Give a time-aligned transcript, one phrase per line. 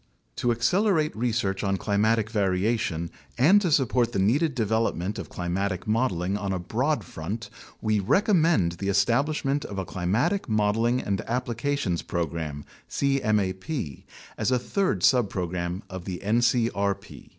[0.37, 6.37] To accelerate research on climatic variation, and to support the needed development of climatic modeling
[6.37, 12.01] on a broad front, we recom mend the establishment of a Climatic Modeling and Applications
[12.01, 14.03] Pro gram (cmap)
[14.39, 17.29] as a third subprogram of the ncrp.